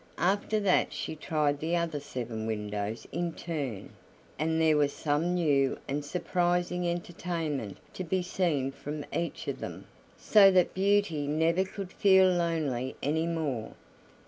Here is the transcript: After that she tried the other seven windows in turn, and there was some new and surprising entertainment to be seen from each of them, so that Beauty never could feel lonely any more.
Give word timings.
After 0.17 0.59
that 0.61 0.91
she 0.93 1.15
tried 1.15 1.59
the 1.59 1.75
other 1.75 1.99
seven 1.99 2.47
windows 2.47 3.05
in 3.11 3.33
turn, 3.33 3.91
and 4.39 4.59
there 4.59 4.75
was 4.75 4.93
some 4.93 5.35
new 5.35 5.77
and 5.87 6.03
surprising 6.03 6.87
entertainment 6.89 7.77
to 7.93 8.03
be 8.03 8.23
seen 8.23 8.71
from 8.71 9.05
each 9.13 9.47
of 9.47 9.59
them, 9.59 9.85
so 10.17 10.49
that 10.49 10.73
Beauty 10.73 11.27
never 11.27 11.63
could 11.63 11.91
feel 11.91 12.27
lonely 12.27 12.95
any 13.03 13.27
more. 13.27 13.73